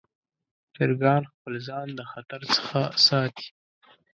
[0.75, 3.47] چرګان خپل ځان د خطر څخه ساتي.